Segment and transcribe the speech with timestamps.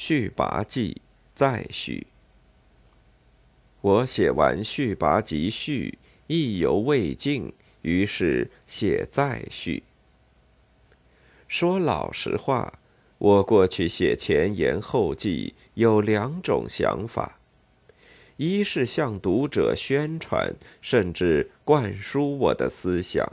[0.00, 1.02] 续跋记
[1.34, 2.06] 再续。
[3.80, 9.82] 我写完续跋集序，意犹未尽，于是写再续。
[11.48, 12.78] 说老实话，
[13.18, 17.40] 我过去写前言后记有两种想法：
[18.36, 23.32] 一是向读者宣传，甚至灌输我的思想，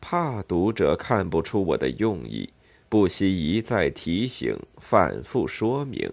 [0.00, 2.50] 怕读者看不出我的用意。
[2.88, 6.10] 不惜一再提醒、反复说明。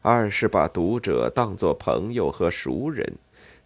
[0.00, 3.14] 二是把读者当作朋友和熟人，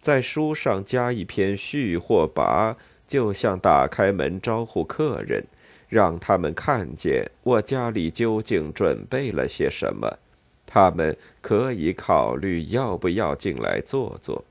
[0.01, 2.75] 在书上加一篇序或跋，
[3.07, 5.45] 就像打开门招呼客人，
[5.87, 10.17] 让他们看见我家里究竟准备了些什么，
[10.65, 14.43] 他们可以考虑要不要进来坐坐。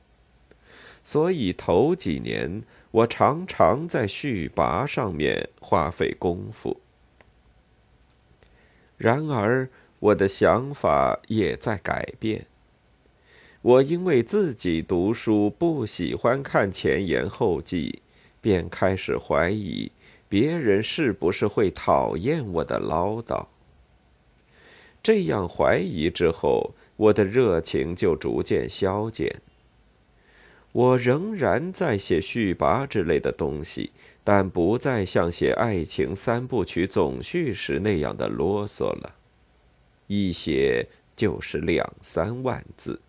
[1.05, 6.80] 所以头几年，我常常在序跋上面花费功夫。
[8.97, 9.69] 然而，
[9.99, 12.47] 我的想法也在改变。
[13.63, 18.01] 我因为自己读书不喜欢看前言后记，
[18.41, 19.91] 便开始怀疑
[20.29, 23.47] 别人是不是会讨厌我的唠叨。
[25.03, 29.41] 这样怀疑之后，我的热情就逐渐消减。
[30.73, 33.93] 我仍然在写序跋之类的东西，
[34.29, 39.15] 但不再像写爱情三部曲总序时那样的啰嗦了，
[40.09, 43.01] 一写就是两三万字。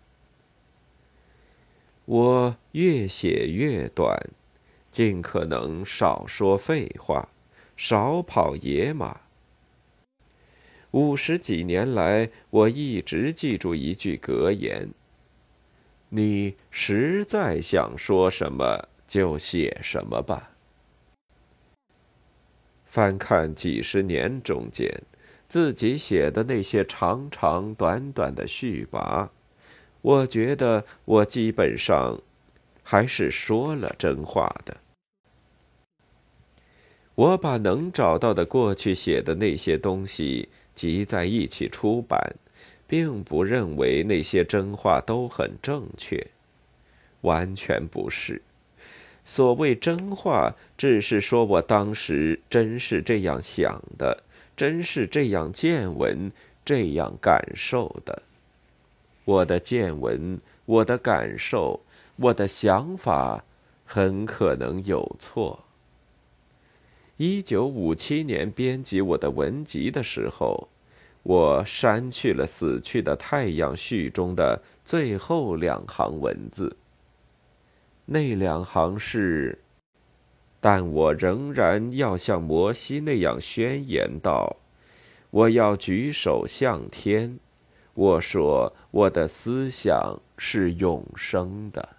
[2.04, 4.30] 我越写越短，
[4.92, 7.28] 尽可能少说废话，
[7.76, 9.22] 少跑野马。
[10.92, 14.90] 五十几年来，我一直记住一句格言。
[16.10, 20.52] 你实在想说什么，就写什么吧。
[22.88, 24.90] 翻看几十年中间，
[25.48, 29.28] 自己写的那些长长短短的序跋，
[30.02, 32.20] 我觉得我基本上
[32.82, 34.78] 还是说了真话的。
[37.14, 42.34] 我把能找到的过去写的那些东西集在一起出版。
[42.90, 46.26] 并不认为那些真话都很正确，
[47.20, 48.40] 完全不是。
[49.28, 54.22] 所谓真话，只是说我当时真是这样想的，
[54.56, 56.32] 真是这样见闻、
[56.64, 58.22] 这样感受的。
[59.26, 61.80] 我的见闻、我的感受、
[62.16, 63.44] 我的想法，
[63.84, 65.62] 很可能有错。
[67.18, 70.68] 一九五七年编辑我的文集的时候。
[71.24, 76.74] 我删去了死去的太阳序中的最后两行文字。
[78.10, 79.58] 那两行是
[80.60, 84.56] ：“但我仍然要像摩西那样宣言道，
[85.30, 87.38] 我要举手向天。
[87.94, 91.96] 我说我的思想是永生的。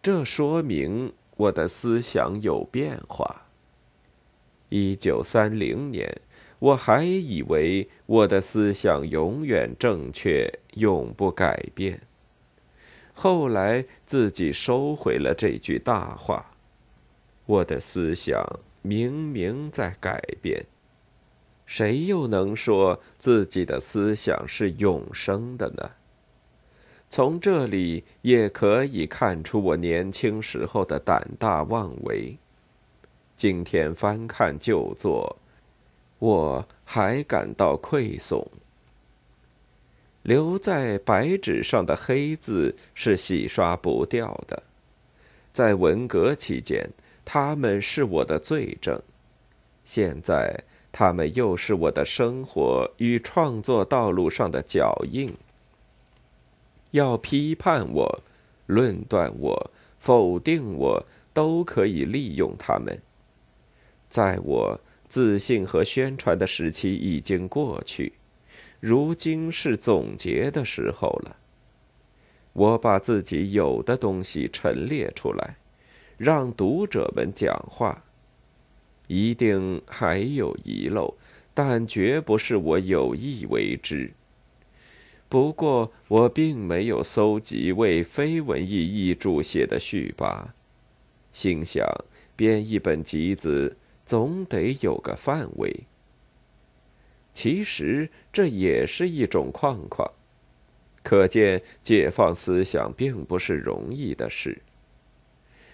[0.00, 3.46] 这说明我的思想有变化。
[4.68, 6.20] 一九三零年。”
[6.60, 12.02] 我还以为我的思想永远正确，永不改变。
[13.22, 16.52] 后来自己收回了这句大话。
[17.44, 18.42] 我的思想
[18.80, 20.64] 明明在改变，
[21.66, 25.90] 谁又能说自己的思想是永生的呢？
[27.10, 32.38] 从这里也可以看出我年轻时候的胆大妄为。
[33.36, 35.36] 今天翻看旧作。
[36.20, 38.46] 我还感到愧悚。
[40.22, 44.62] 留在白纸上的黑字是洗刷不掉的，
[45.52, 46.88] 在文革期间，
[47.24, 48.98] 他们是我的罪证；
[49.84, 55.32] 现在，他们又是我的生活与创作道路上的脚印。
[56.90, 58.22] 要批判我、
[58.66, 63.00] 论断我、否定我，都可以利用他们。
[64.08, 64.80] 在我。
[65.10, 68.12] 自信和宣传的时期已经过去，
[68.80, 71.36] 如今是总结的时候了。
[72.52, 75.56] 我把自己有的东西陈列出来，
[76.16, 78.02] 让读者们讲话。
[79.06, 81.14] 一定还有遗漏，
[81.54, 84.12] 但绝不是我有意为之。
[85.28, 90.46] 不过我并没有搜集为非文艺译著写的序跋，
[91.32, 91.86] 心想
[92.34, 93.76] 编一本集子。
[94.06, 95.84] 总得有个范围。
[97.32, 100.10] 其实这也是一种框框，
[101.02, 104.62] 可见解放思想并不是容易的事。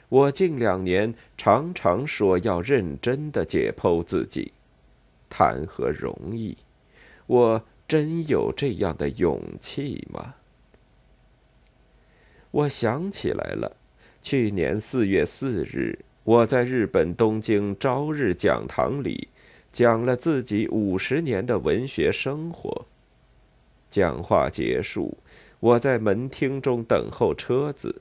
[0.08, 4.52] 我近两年常常说要认真的解剖自己，
[5.28, 6.56] 谈何容易？
[7.26, 10.36] 我真有这样的勇气吗？
[12.52, 13.76] 我想起来了，
[14.22, 19.28] 去年四月四日，我在日本东京朝日讲堂里
[19.76, 22.86] 讲了自己五十年的文学生活。
[23.90, 25.18] 讲话结束，
[25.60, 28.00] 我在门厅中等候车子，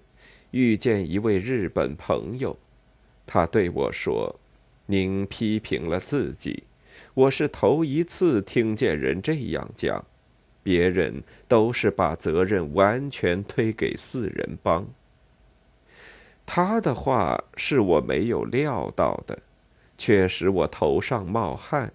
[0.51, 2.55] 遇见一位日本朋友，
[3.27, 4.39] 他对我说
[4.87, 6.63] ：“您批评了自己，
[7.13, 10.05] 我是头一次听见人这样讲。”
[10.63, 14.87] 别人都是把责任完全推给四人帮。
[16.45, 19.37] 他的话是我没有料到的，
[19.97, 21.93] 却使我头上冒汗。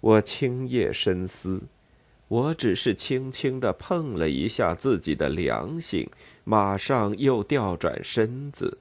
[0.00, 1.62] 我轻夜深思，
[2.28, 6.08] 我只是轻轻的碰了一下自己的良心，
[6.44, 8.78] 马上又调转身子，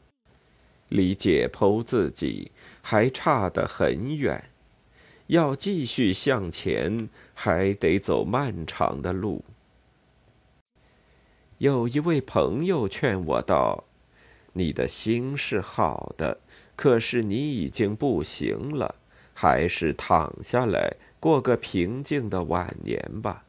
[0.87, 2.51] 离解剖自己
[2.81, 4.45] 还差得很远。
[5.27, 9.43] 要继续向前，还得走漫长的路。
[11.59, 13.83] 有一位朋友劝我道
[14.53, 16.39] ：“你的心是好的，
[16.81, 18.95] 可是你已经不行了，
[19.33, 23.43] 还是躺下来过个平静的晚年吧。”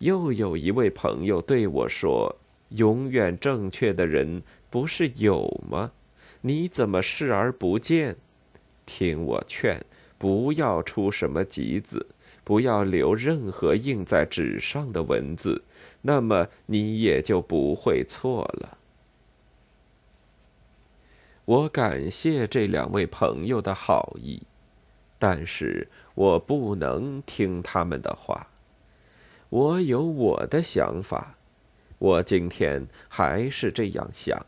[0.00, 2.36] 又有一位朋友对我说
[2.76, 5.92] ：“永远正确的人不是有吗？
[6.42, 8.16] 你怎么视而不见？”
[8.84, 9.82] 听我劝。
[10.18, 12.06] 不要出什么急子，
[12.44, 15.62] 不要留任何印在纸上的文字，
[16.02, 18.76] 那么你也就不会错了。
[21.46, 24.42] 我感谢这两位朋友的好意，
[25.18, 28.48] 但是我不能听他们的话。
[29.48, 31.36] 我有我的想法，
[31.98, 34.44] 我今天还是这样想。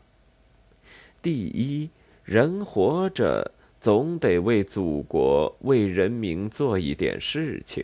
[1.21, 1.89] 第一，
[2.23, 3.51] 人活着。
[3.81, 7.81] 总得为祖国、为人民做一点事情。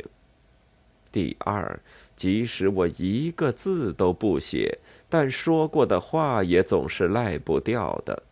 [1.10, 1.80] 第二，
[2.18, 8.24] 即使我一个字都不写，但说过的话也总是赖不掉的。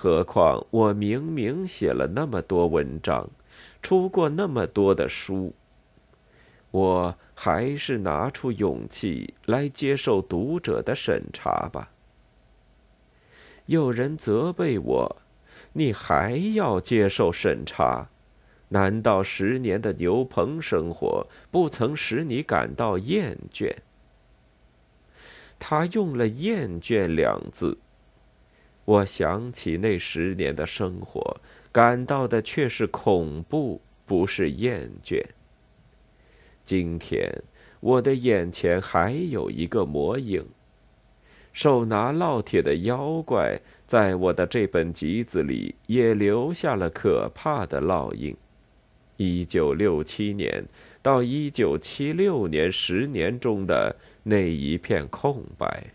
[0.00, 3.28] 何况我明明写了那么多文章，
[3.82, 5.52] 出过那么多的书，
[6.70, 11.90] 我还是拿出勇气来接受读者的审查吧。
[13.66, 15.16] 有人责备我。
[15.72, 18.08] 你还要接受审查？
[18.68, 23.74] 难道十年的牛棚生活不曾使你感到厌倦？
[25.58, 27.78] 他用了“厌倦”两字，
[28.88, 35.22] 我想起那十年的生活，感到的却是恐怖，不是厌倦。
[36.64, 37.42] 今天，
[37.80, 40.42] 我的眼前还有一个魔影。
[41.52, 48.34] 手拿烙铁的妖怪，在我的这本集子里也留下了可怕的烙印。
[49.18, 50.64] 一九六七年
[51.02, 55.88] 到一九七六年十年中的那一片空白，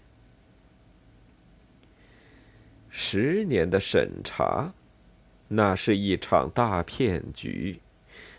[2.96, 4.72] 十年的审查，
[5.48, 7.80] 那是一场大骗局。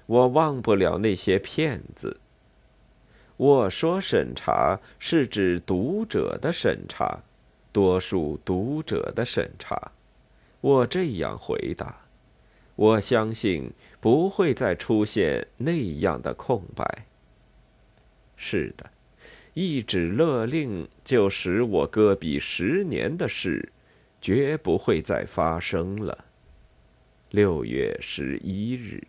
[0.06, 2.20] 我忘不了那些骗子。
[3.36, 7.24] 我说审查是指读者的审查，
[7.72, 9.90] 多数读者的审查。
[10.60, 12.06] 我这样回答，
[12.76, 17.06] 我相信不会再出现那样的空白。
[18.36, 18.88] 是的，
[19.54, 23.72] 一纸勒令就使我搁笔十年的事，
[24.24, 26.24] 绝不会再发生了。
[27.28, 29.06] 六月十一日。